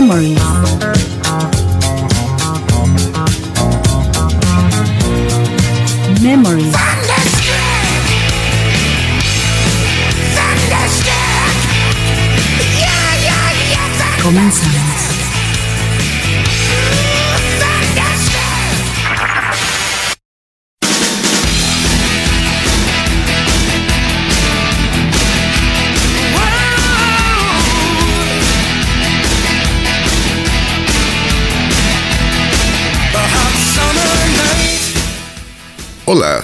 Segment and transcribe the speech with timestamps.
[0.00, 0.89] Memories.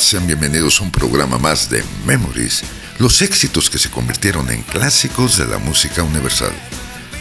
[0.06, 2.62] Sean bienvenidos a un programa más de Memories,
[3.00, 6.52] los éxitos que se convirtieron en clásicos de la música universal.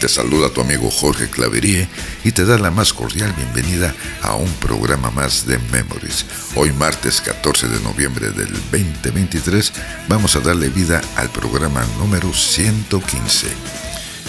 [0.00, 1.88] Te saluda tu amigo Jorge Claverie
[2.22, 3.92] y te da la más cordial bienvenida
[4.22, 6.26] a un programa más de Memories.
[6.54, 9.72] Hoy martes 14 de noviembre del 2023
[10.06, 13.48] vamos a darle vida al programa número 115.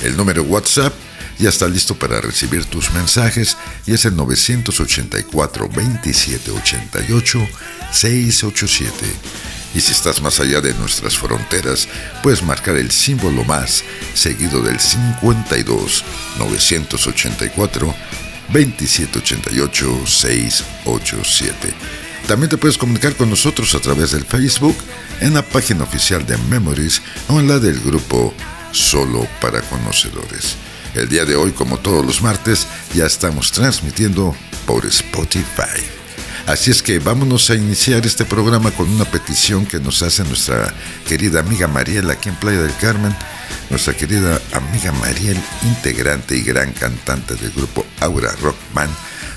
[0.01, 0.95] El número WhatsApp
[1.39, 7.47] ya está listo para recibir tus mensajes y es el 984 2788
[7.91, 8.93] 687.
[9.75, 11.87] Y si estás más allá de nuestras fronteras,
[12.23, 16.03] puedes marcar el símbolo más seguido del 52
[16.39, 17.95] 984
[18.49, 21.73] 2788 687.
[22.27, 24.75] También te puedes comunicar con nosotros a través del Facebook,
[25.21, 28.33] en la página oficial de Memories o en la del grupo
[28.71, 30.57] Solo para Conocedores.
[30.97, 34.35] El día de hoy, como todos los martes, ya estamos transmitiendo
[34.65, 35.79] por Spotify.
[36.47, 40.73] Así es que vámonos a iniciar este programa con una petición que nos hace nuestra
[41.07, 43.15] querida amiga Mariel aquí en Playa del Carmen.
[43.69, 48.89] Nuestra querida amiga Mariel, integrante y gran cantante del grupo Aura Rockman,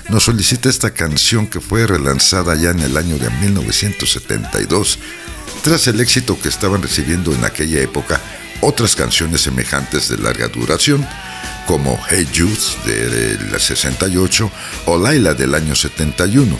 [0.09, 4.97] nos solicita esta canción que fue relanzada ya en el año de 1972,
[5.63, 8.19] tras el éxito que estaban recibiendo en aquella época
[8.61, 11.05] otras canciones semejantes de larga duración,
[11.67, 14.51] como Hey Jude de la 68
[14.85, 16.57] o Laila del año 71.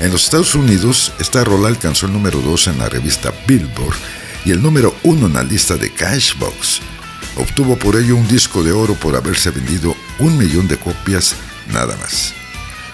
[0.00, 3.96] En los Estados Unidos, esta rola alcanzó el número 2 en la revista Billboard
[4.44, 6.80] y el número 1 en la lista de Cashbox.
[7.36, 11.34] Obtuvo por ello un disco de oro por haberse vendido un millón de copias
[11.72, 12.32] nada más.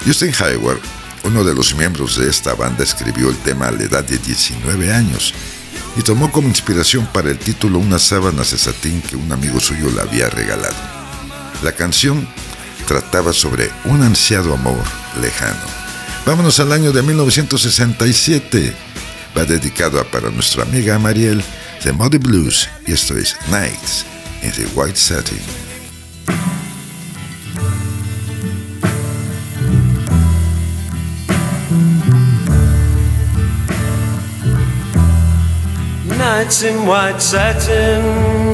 [0.07, 0.81] Justin Hayward,
[1.25, 4.93] uno de los miembros de esta banda, escribió el tema a la edad de 19
[4.93, 5.35] años
[5.97, 9.91] y tomó como inspiración para el título unas sábanas de satín que un amigo suyo
[9.91, 11.04] le había regalado.
[11.63, 12.27] La canción
[12.87, 14.83] trataba sobre un ansiado amor
[15.21, 15.61] lejano.
[16.27, 18.75] Vámonos al año de 1967.
[19.37, 21.43] Va dedicado a para nuestra amiga Mariel
[21.85, 24.05] de Muddy Blues y esto es Nights
[24.43, 25.41] in the White Satin.
[36.19, 38.54] Nights in white satin,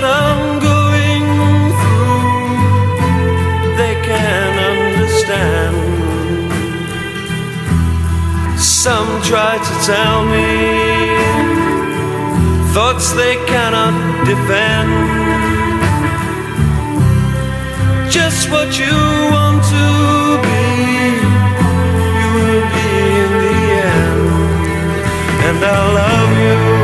[0.00, 1.26] What I'm going
[1.80, 2.56] through,
[3.76, 5.76] they can understand.
[8.58, 10.48] Some try to tell me
[12.72, 13.94] thoughts they cannot
[14.24, 14.90] defend.
[18.10, 18.96] Just what you
[19.36, 19.86] want to
[20.46, 20.64] be,
[22.20, 22.90] you will be
[23.22, 23.60] in the
[23.92, 24.22] end
[25.46, 26.79] and I love white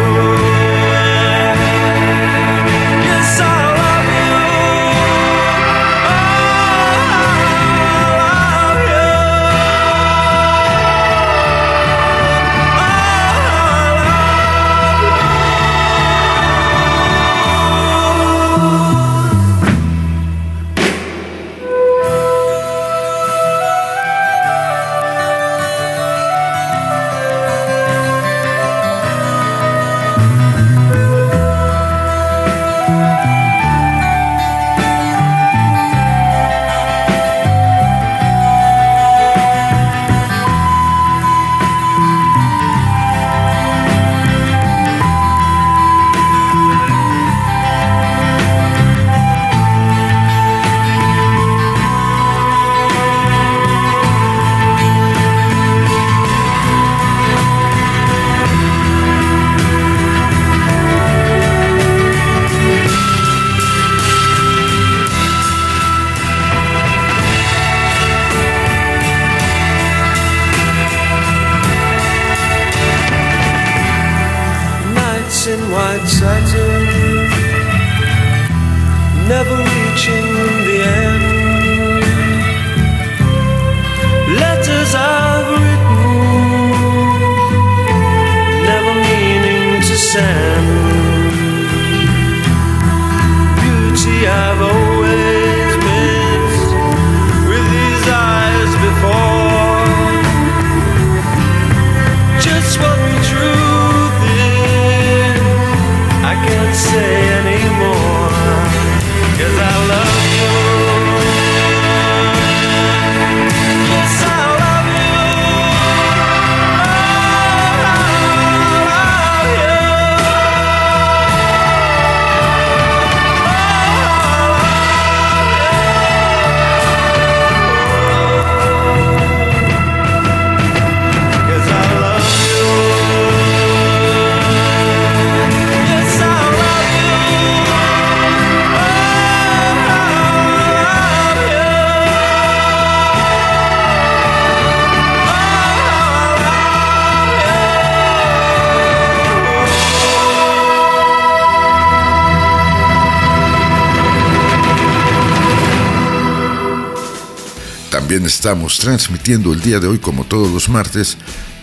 [158.27, 161.17] estamos transmitiendo el día de hoy, como todos los martes,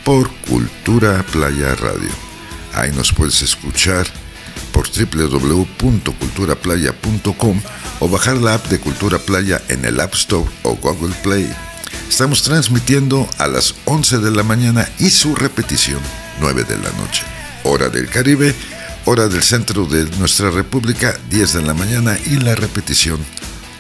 [0.04, 2.10] por Cultura Playa Radio.
[2.74, 4.07] Ahí nos puedes escuchar
[4.71, 7.62] por www.culturaplaya.com
[8.00, 11.54] o bajar la app de Cultura Playa en el App Store o Google Play.
[12.10, 16.00] Estamos transmitiendo a las 11 de la mañana y su repetición
[16.39, 17.24] 9 de la noche.
[17.63, 18.56] Hora del Caribe,
[19.06, 23.19] hora del centro de nuestra República 10 de la mañana y la repetición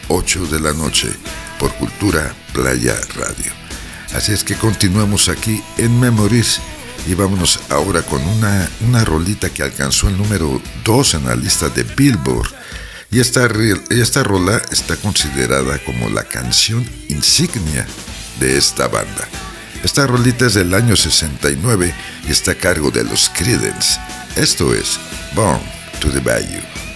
[0.09, 1.07] 8 de la noche
[1.63, 3.53] por Cultura Playa Radio.
[4.13, 6.59] Así es que continuamos aquí en Memories
[7.07, 11.69] y vámonos ahora con una, una rolita que alcanzó el número 2 en la lista
[11.69, 12.49] de Billboard.
[13.11, 13.47] Y esta,
[13.91, 17.87] esta rola está considerada como la canción insignia
[18.41, 19.25] de esta banda.
[19.85, 21.95] Esta rolita es del año 69
[22.27, 24.01] y está a cargo de los Creedence.
[24.35, 24.99] Esto es
[25.33, 25.61] Born
[26.01, 26.92] to the Bayou.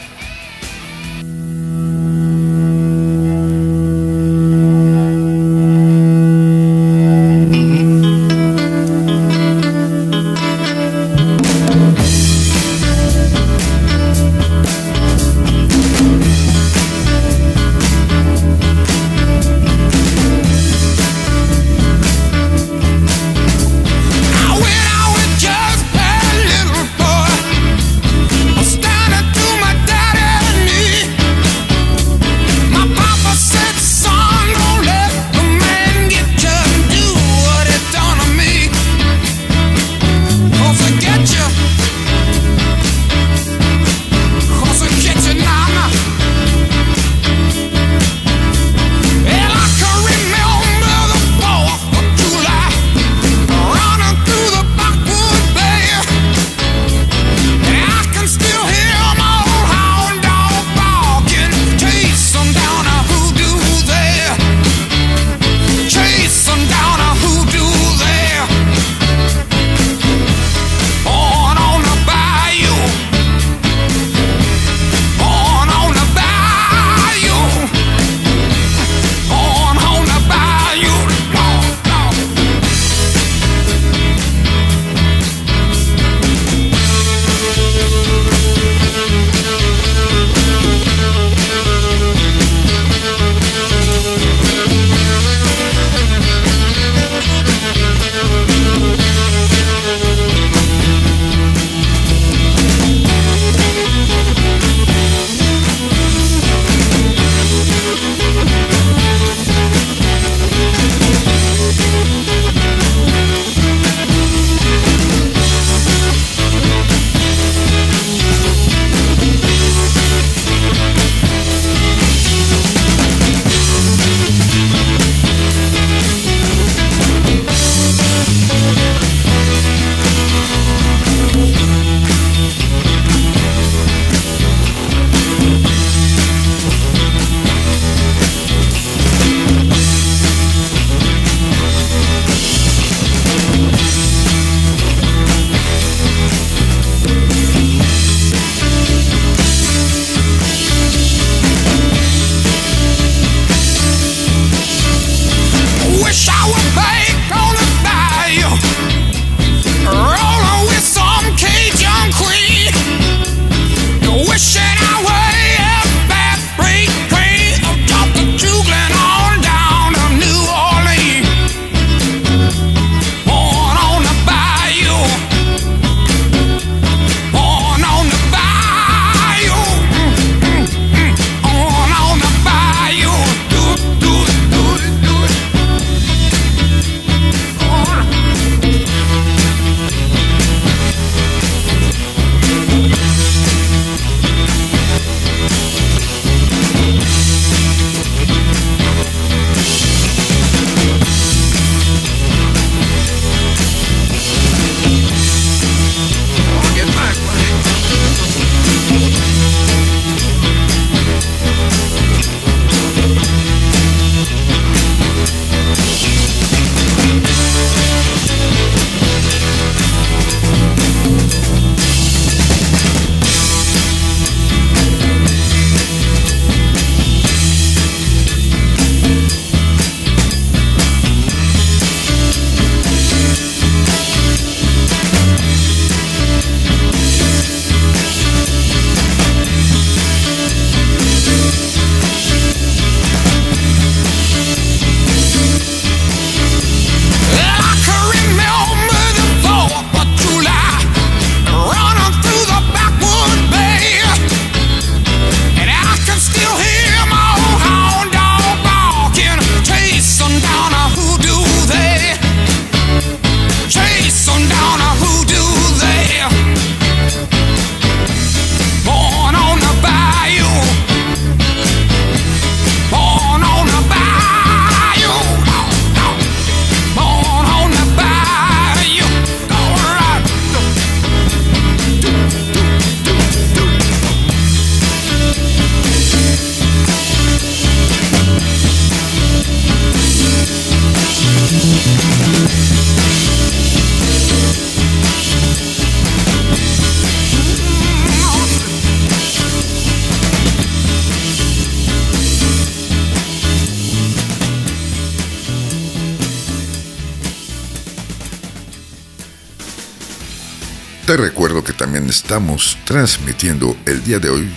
[312.37, 314.47] Estamos transmitiendo el día de hoy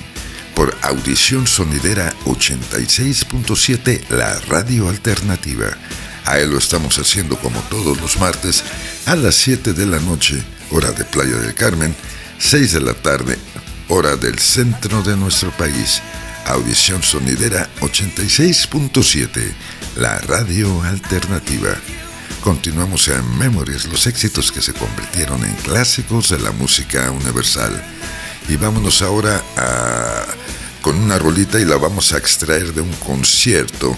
[0.54, 5.68] por Audición Sonidera 86.7, la radio alternativa.
[6.26, 8.62] A él lo estamos haciendo como todos los martes
[9.06, 11.96] a las 7 de la noche, hora de Playa del Carmen,
[12.38, 13.38] 6 de la tarde,
[13.88, 16.02] hora del centro de nuestro país.
[16.48, 19.54] Audición Sonidera 86.7,
[19.96, 21.70] la radio alternativa.
[22.42, 27.82] Continuamos en Memories, los éxitos que se convirtieron en clásicos de la música universal.
[28.48, 29.42] Y vámonos ahora
[30.80, 33.96] con una rolita y la vamos a extraer de un concierto.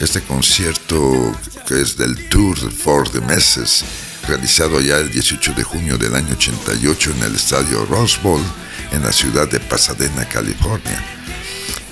[0.00, 1.32] Este concierto
[1.66, 3.84] que es del Tour for the Meses,
[4.26, 8.42] realizado ya el 18 de junio del año 88 en el estadio Rose Bowl
[8.90, 11.02] en la ciudad de Pasadena, California.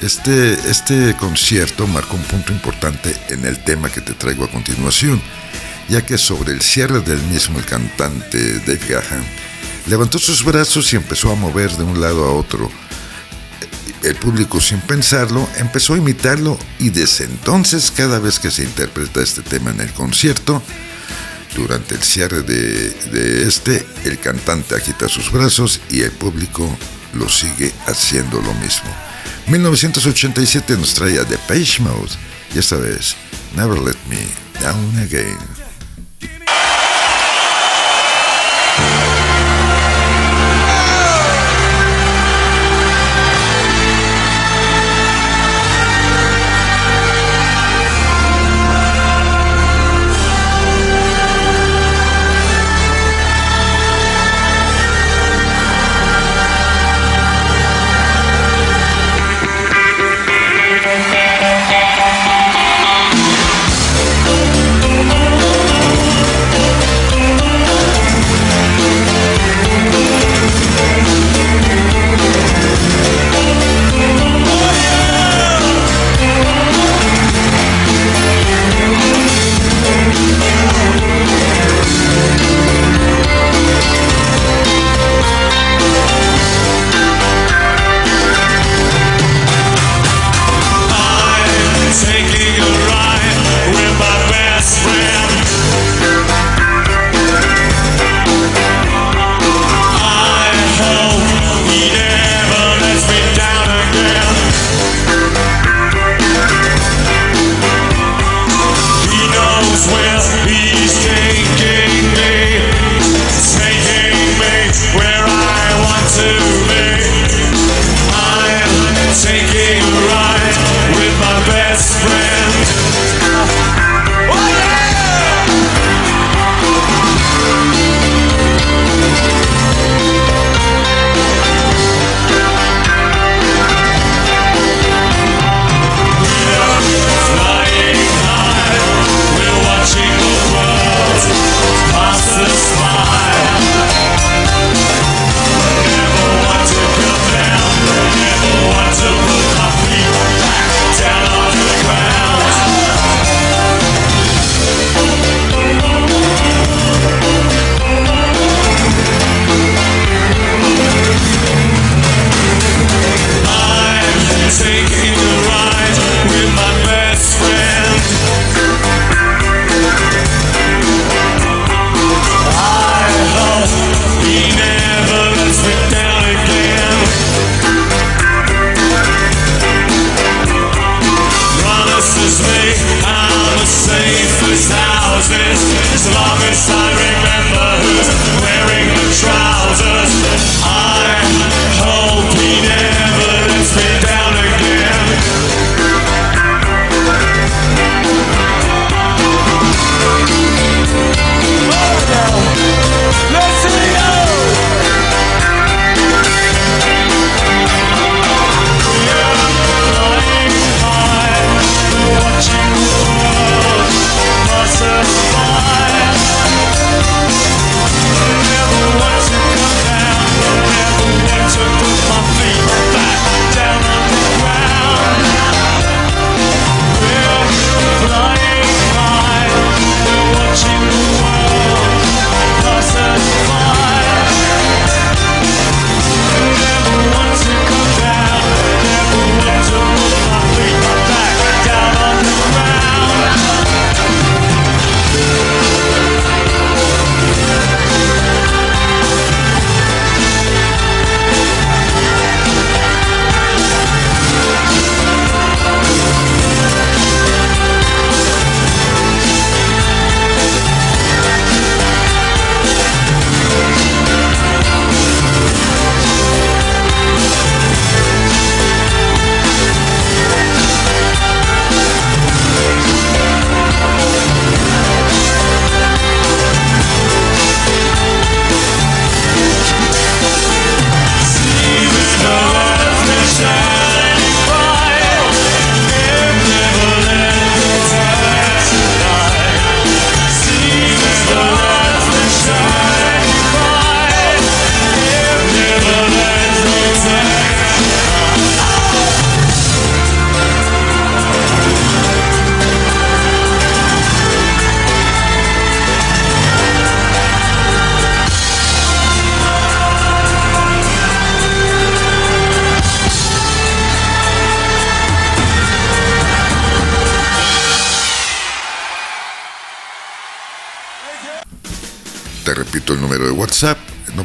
[0.02, 5.22] Este, este concierto marcó un punto importante en el tema que te traigo a continuación
[5.88, 9.24] ya que sobre el cierre del mismo el cantante Dave Gahan
[9.86, 12.70] levantó sus brazos y empezó a mover de un lado a otro.
[14.02, 19.22] El público, sin pensarlo, empezó a imitarlo y desde entonces, cada vez que se interpreta
[19.22, 20.62] este tema en el concierto,
[21.54, 26.76] durante el cierre de, de este, el cantante agita sus brazos y el público
[27.14, 28.90] lo sigue haciendo lo mismo.
[29.48, 32.12] 1987 nos traía The Page Mode
[32.54, 33.16] y esta vez
[33.56, 34.26] Never Let Me
[34.60, 35.61] Down Again.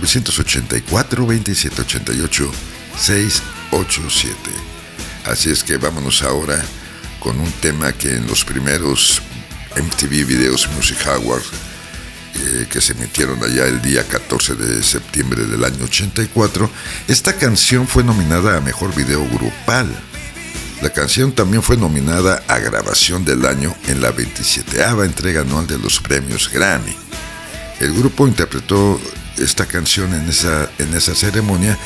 [0.08, 2.52] 984-2788-687.
[5.26, 6.64] Así es que vámonos ahora
[7.20, 9.24] con un tema que en los primeros
[9.76, 11.48] MTV Videos Music Awards
[12.36, 16.70] eh, que se emitieron allá el día 14 de septiembre del año 84,
[17.08, 19.90] esta canción fue nominada a Mejor Video Grupal.
[20.82, 25.80] La canción también fue nominada a Grabación del Año en la 27 entrega anual de
[25.80, 26.96] los premios Grammy.
[27.80, 29.02] El grupo interpretó
[29.40, 31.78] esta canción en esa, en esa ceremonia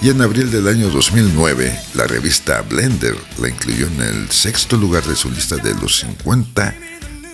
[0.00, 5.04] y en abril del año 2009 la revista Blender la incluyó en el sexto lugar
[5.04, 6.74] de su lista de los 50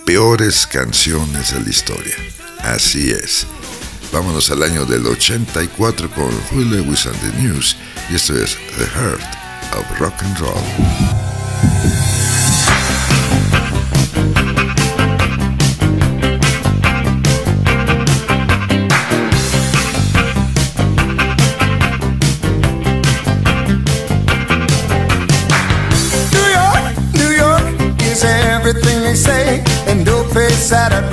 [0.05, 2.15] peores canciones de la historia.
[2.59, 3.45] Así es.
[4.11, 7.75] Vámonos al año del 84 con Huey Lewis and the News
[8.09, 11.34] y esto es The Heart of Rock and Roll.
[30.71, 31.04] No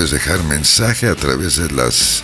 [0.00, 2.22] puedes dejar mensaje a través de las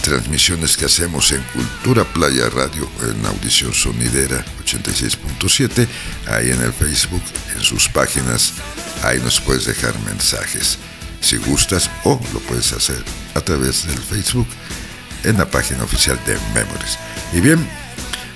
[0.00, 5.86] transmisiones que hacemos en Cultura Playa Radio, en Audición Sonidera 86.7,
[6.28, 7.20] ahí en el Facebook,
[7.54, 8.54] en sus páginas,
[9.02, 10.78] ahí nos puedes dejar mensajes
[11.20, 14.48] si gustas o lo puedes hacer a través del Facebook
[15.24, 16.98] en la página oficial de Memories.
[17.34, 17.68] Y bien,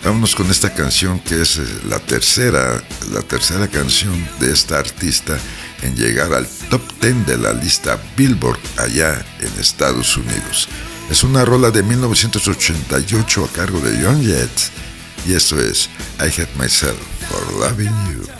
[0.04, 5.38] vámonos con esta canción que es eh, la tercera, la tercera canción de esta artista
[5.82, 10.68] en llegar al top 10 de la lista Billboard allá en Estados Unidos.
[11.10, 14.70] Es una rola de 1988 a cargo de Young Jets
[15.26, 15.88] y esto es
[16.20, 18.35] I Hate Myself for Loving You.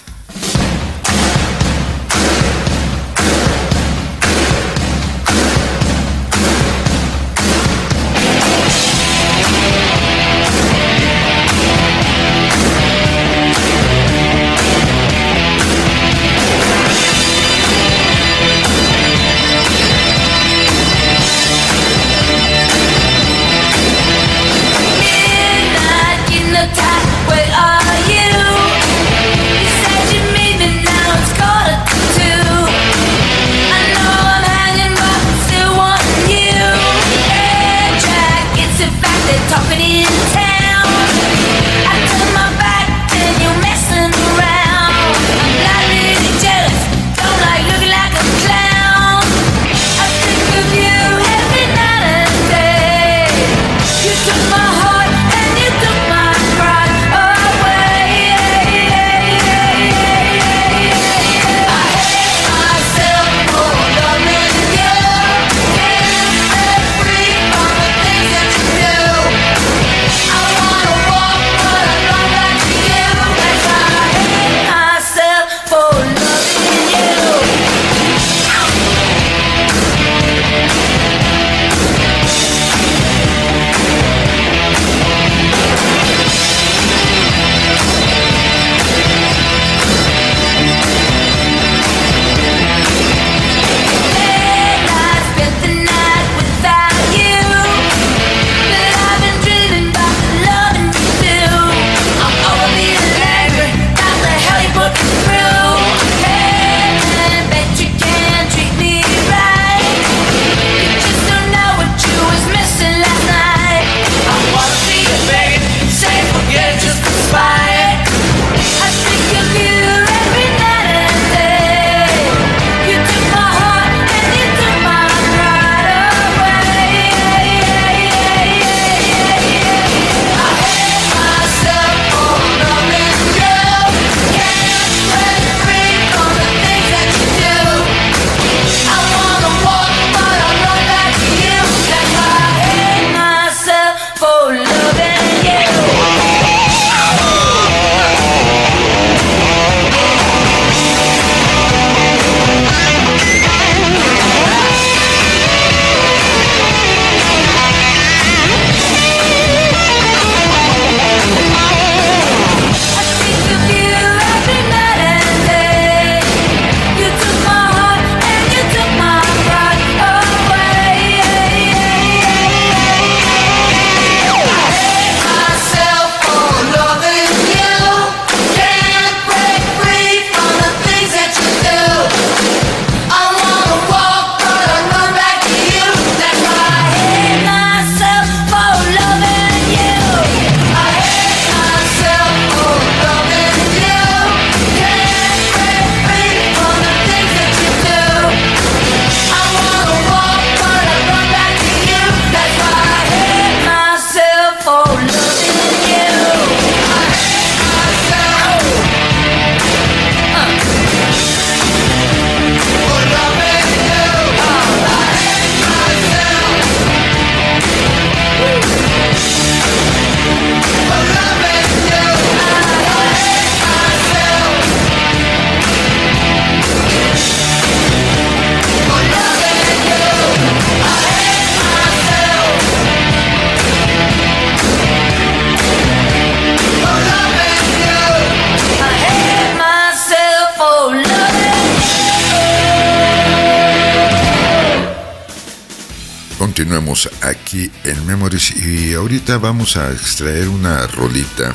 [247.46, 251.54] Aquí en Memories y ahorita vamos a extraer una rolita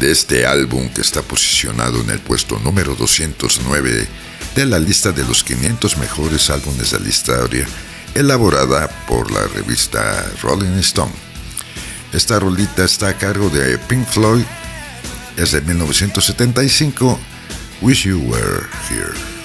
[0.00, 4.08] de este álbum que está posicionado en el puesto número 209
[4.56, 7.66] de la lista de los 500 mejores álbumes de la historia
[8.14, 11.12] elaborada por la revista Rolling Stone.
[12.14, 14.44] Esta rolita está a cargo de Pink Floyd,
[15.36, 17.20] es de 1975,
[17.82, 19.37] Wish You Were Here.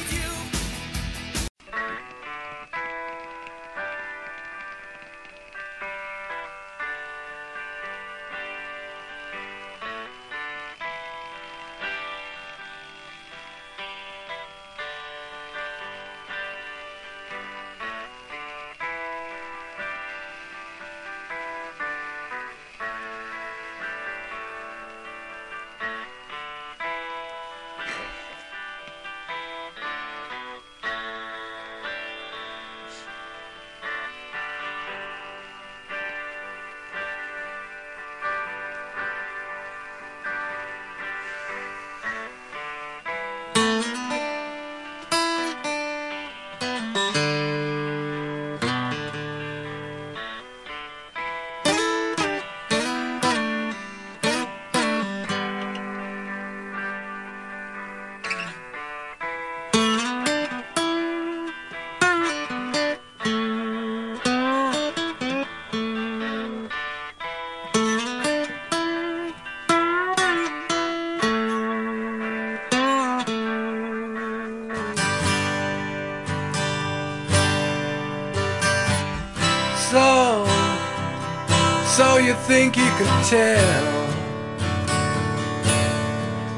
[83.30, 84.08] Tell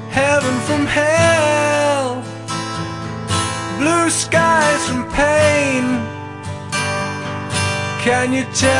[0.09, 2.23] heaven from hell,
[3.77, 5.83] blue skies from pain.
[8.03, 8.74] Can you tell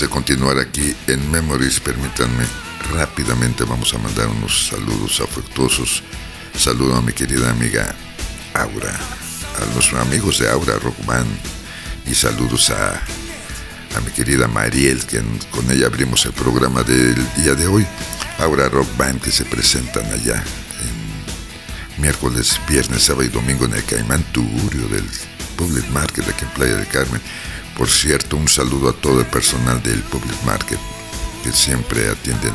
[0.00, 2.44] De continuar aquí en Memories, permítanme
[2.92, 6.02] rápidamente vamos a mandar unos saludos afectuosos.
[6.54, 7.94] Saludo a mi querida amiga
[8.52, 11.26] Aura, a nuestros amigos de Aura Rock Band
[12.06, 12.90] y saludos a,
[13.96, 17.86] a mi querida Mariel, que con ella abrimos el programa del día de hoy.
[18.38, 20.44] Aura Rock Band que se presentan allá
[21.98, 25.04] miércoles, viernes, sábado y domingo en el Caimán Tugurio del
[25.56, 27.20] Public Market aquí en Playa del Carmen.
[27.76, 30.78] Por cierto, un saludo a todo el personal del Public Market
[31.44, 32.52] que siempre atienden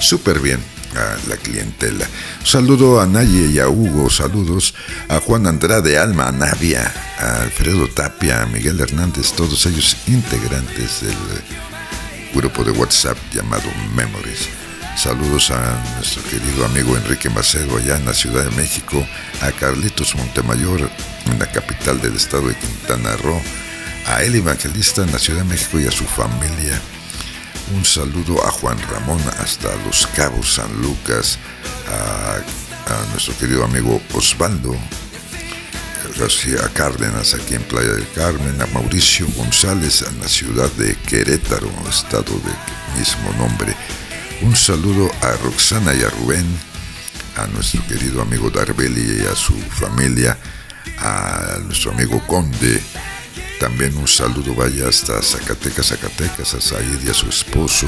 [0.00, 0.60] súper bien
[0.96, 2.06] a la clientela.
[2.42, 4.74] Saludo a Naye y a Hugo, saludos
[5.08, 11.02] a Juan Andrade, Alma, a Navia, a Alfredo Tapia, a Miguel Hernández, todos ellos integrantes
[11.02, 11.16] del
[12.34, 14.48] grupo de WhatsApp llamado Memories.
[14.96, 19.06] Saludos a nuestro querido amigo Enrique Macedo allá en la Ciudad de México,
[19.42, 20.90] a Carlitos Montemayor
[21.26, 23.42] en la capital del estado de Quintana Roo,
[24.06, 26.80] a El Evangelista en la Ciudad de México y a su familia.
[27.74, 31.38] Un saludo a Juan Ramón hasta Los Cabos, San Lucas,
[31.88, 32.40] a,
[33.10, 34.76] nuestro querido amigo Osvaldo
[36.18, 41.70] García Cárdenas aquí en Playa del Carmen, a Mauricio González en la ciudad de Querétaro,
[41.88, 43.74] estado de mismo nombre.
[44.40, 46.46] Un saludo a Roxana y a Rubén,
[47.36, 50.38] a nuestro querido amigo Darbeli y a su familia,
[50.98, 52.80] a nuestro amigo Conde,
[53.58, 57.86] también un saludo vaya hasta Zacatecas, Zacatecas, a Said y a su esposo,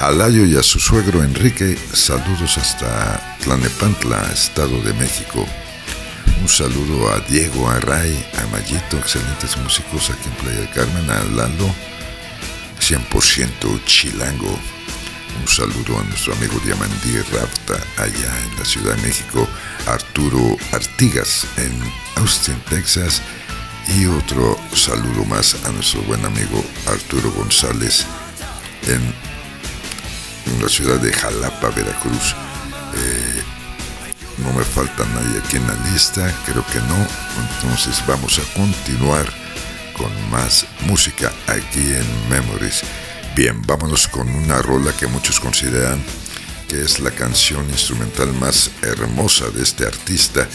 [0.00, 5.46] a Layo y a su suegro Enrique, saludos hasta Tlanepantla, Estado de México.
[6.40, 11.10] Un saludo a Diego, a Ray, a Mayito, excelentes músicos aquí en Playa del Carmen,
[11.10, 11.74] a Lalo,
[12.80, 14.58] 100% chilango.
[15.40, 19.46] Un saludo a nuestro amigo Diamandí Rapta allá en la Ciudad de México,
[19.86, 21.72] Arturo Artigas en
[22.16, 23.22] Austin, Texas,
[23.88, 28.04] y otro saludo más a nuestro buen amigo Arturo González
[28.86, 29.14] en,
[30.60, 32.34] la ciudad de Jalapa, Veracruz.
[32.94, 33.42] Eh,
[34.38, 37.06] no me falta nadie aquí en la lista, creo que no.
[37.62, 39.26] Entonces vamos a continuar
[39.96, 42.82] con más música aquí en Memories.
[43.34, 46.02] Bien, vámonos con una rola que muchos consideran
[46.68, 50.48] que es la canción instrumental más hermosa de este artista.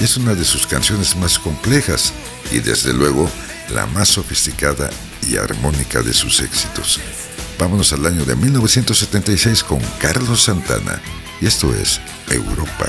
[0.00, 2.12] Es una de sus canciones más complejas
[2.50, 3.30] y desde luego
[3.72, 4.90] la más sofisticada
[5.22, 7.00] y armónica de sus éxitos.
[7.58, 11.00] Vámonos al año de 1976 con Carlos Santana
[11.40, 12.88] y esto es Europa.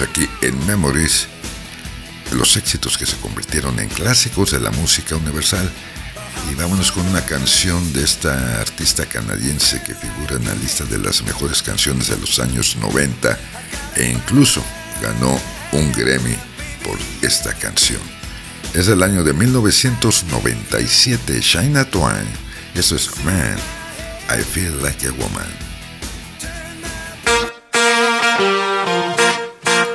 [0.00, 1.28] aquí en Memories
[2.32, 5.70] los éxitos que se convirtieron en clásicos de la música universal.
[6.50, 10.98] Y vámonos con una canción de esta artista canadiense que figura en la lista de
[10.98, 13.38] las mejores canciones de los años 90
[13.96, 14.62] e incluso
[15.00, 15.38] ganó
[15.72, 16.36] un Grammy
[16.84, 18.00] por esta canción.
[18.74, 22.26] Es del año de 1997, China Twain.
[22.74, 23.56] Eso es Man,
[24.30, 25.71] I Feel Like a Woman.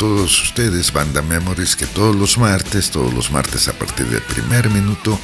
[0.00, 4.70] todos ustedes, Banda Memories, que todos los martes, todos los martes a partir del primer
[4.70, 5.20] minuto,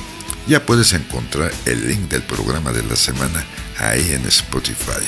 [0.46, 3.42] ya puedes encontrar el link del programa de la semana
[3.78, 5.00] ahí en Spotify.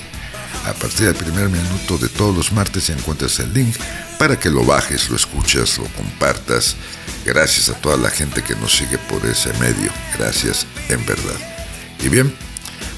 [0.65, 3.77] A partir del primer minuto de todos los martes ya encuentras el link
[4.19, 6.75] para que lo bajes, lo escuchas, lo compartas.
[7.27, 9.93] Gracias a toda la gente que nos sigue por ese medio.
[10.19, 11.37] Gracias en verdad.
[12.03, 12.35] Y bien,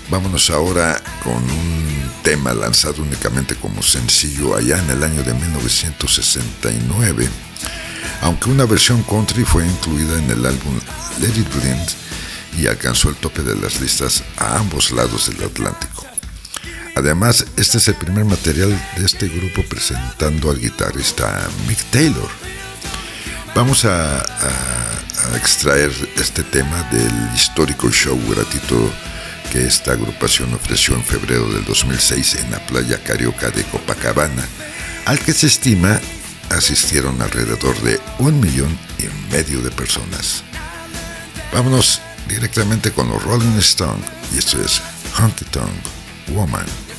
[0.09, 7.29] vámonos ahora con un tema lanzado únicamente como sencillo allá en el año de 1969,
[8.23, 10.79] aunque una versión country fue incluida en el álbum
[11.21, 11.49] Let It
[12.59, 16.07] y alcanzó el tope de las listas a ambos lados del Atlántico.
[16.97, 22.29] Además, este es el primer material de este grupo presentando al guitarrista Mick Taylor.
[23.55, 28.91] Vamos a, a extraer este tema del histórico show gratuito
[29.51, 34.45] que esta agrupación ofreció en febrero del 2006 en la playa carioca de Copacabana,
[35.07, 36.01] al que se estima
[36.51, 40.43] asistieron alrededor de un millón y medio de personas.
[41.53, 44.81] Vámonos directamente con los Rolling Stones y esto es
[45.19, 45.83] Hunted Tongue
[46.29, 46.90] Woman.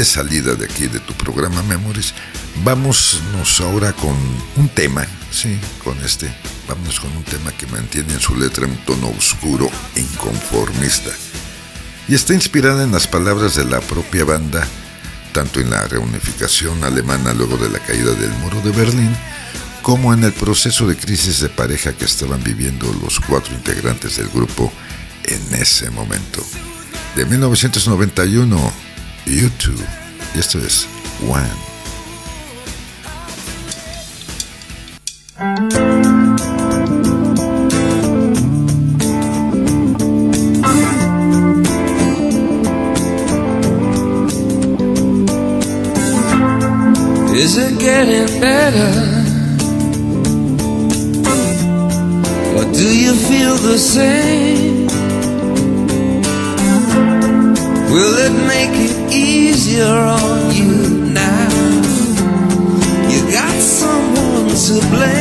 [0.00, 2.14] De salida de aquí de tu programa Memories,
[2.64, 3.20] vámonos
[3.60, 4.16] ahora con
[4.56, 6.34] un tema, sí, con este,
[6.66, 11.10] vámonos con un tema que mantiene en su letra un tono oscuro e inconformista.
[12.08, 14.66] Y está inspirada en las palabras de la propia banda,
[15.34, 19.14] tanto en la reunificación alemana luego de la caída del muro de Berlín,
[19.82, 24.28] como en el proceso de crisis de pareja que estaban viviendo los cuatro integrantes del
[24.30, 24.72] grupo
[25.24, 26.42] en ese momento.
[27.16, 28.72] De 1991,
[29.30, 29.80] YouTube,
[30.34, 30.88] esto es
[31.28, 31.46] One.
[47.36, 48.92] Is it getting better?
[52.56, 54.88] Or do you feel the same?
[57.92, 58.59] Will it make
[59.80, 61.48] easier on you now?
[63.08, 65.19] You got someone to blame.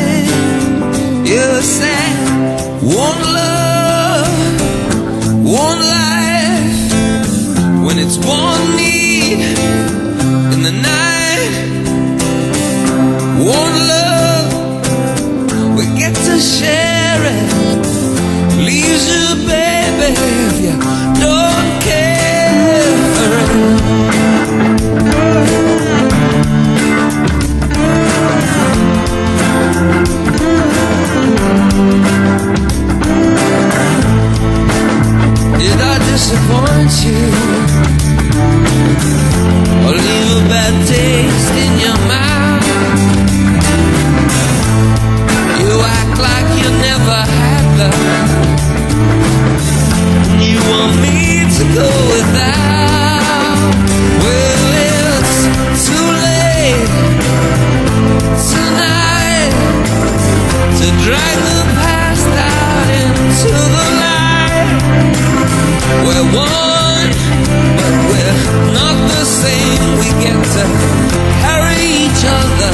[68.74, 69.98] Not the same.
[70.00, 70.64] We get to
[71.42, 72.72] carry each other,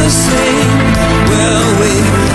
[0.00, 0.70] the same.
[1.28, 2.29] Well, we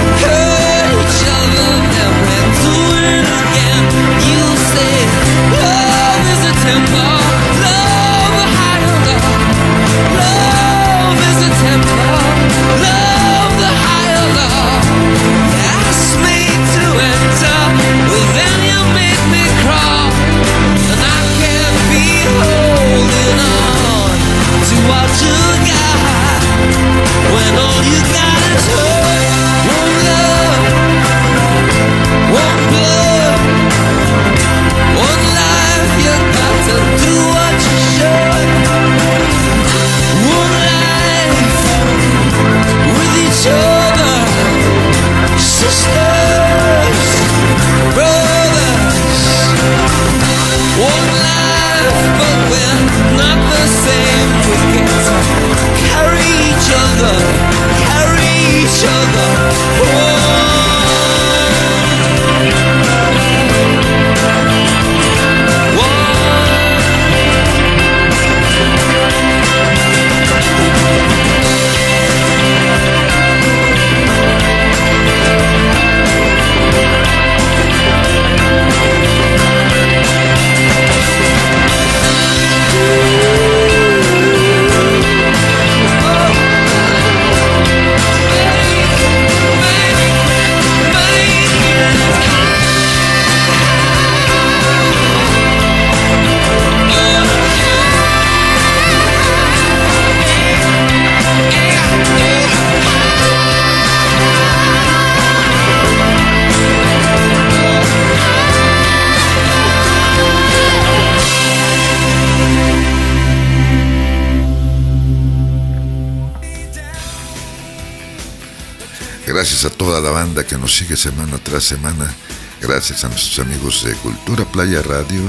[120.25, 122.11] banda que nos sigue semana tras semana.
[122.59, 125.21] Gracias a nuestros amigos de Cultura Playa Radio,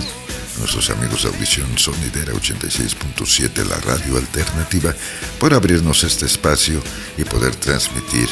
[0.58, 4.94] nuestros amigos de Audición Sonidera 86.7, la radio alternativa,
[5.38, 6.82] por abrirnos este espacio
[7.18, 8.26] y poder transmitir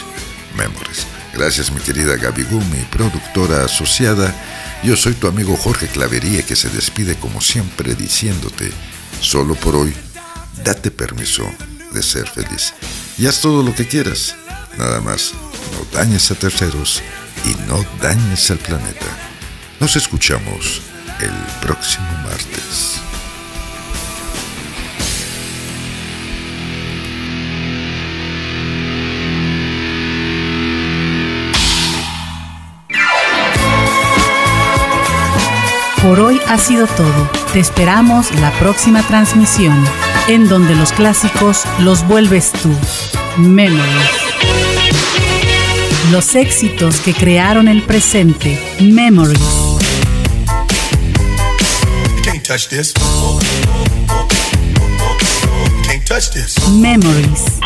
[0.56, 1.06] Memories.
[1.34, 4.34] Gracias mi querida Gaby Gu, mi productora asociada.
[4.82, 8.72] Yo soy tu amigo Jorge Clavería que se despide como siempre diciéndote,
[9.20, 9.92] solo por hoy,
[10.64, 11.44] date permiso
[11.92, 12.72] de ser feliz.
[13.18, 14.34] Y haz todo lo que quieras.
[14.78, 15.34] Nada más,
[15.94, 17.02] dañes a terceros
[17.44, 19.06] y no dañes al planeta.
[19.80, 20.82] Nos escuchamos
[21.20, 21.32] el
[21.64, 23.00] próximo martes.
[36.02, 37.30] Por hoy ha sido todo.
[37.52, 39.82] Te esperamos la próxima transmisión,
[40.28, 42.74] en donde los clásicos los vuelves tú.
[43.38, 44.23] Memories.
[46.10, 48.60] Los éxitos que crearon el presente.
[48.80, 49.40] Memories.
[52.22, 52.92] Can't touch this.
[55.84, 56.56] Can't touch this.
[56.68, 57.60] Memories.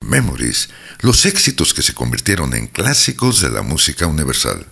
[0.00, 0.70] Memories,
[1.00, 4.66] los éxitos que se convirtieron en clásicos de la música universal.